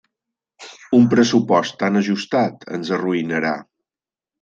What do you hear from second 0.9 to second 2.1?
Un pressupost tan